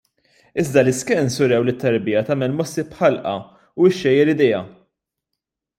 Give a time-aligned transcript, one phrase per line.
[0.61, 3.35] Iżda l-iscans urew lit-tarbija tagħmel mossi b'ħalqha
[3.79, 4.65] u xxejjer idejha.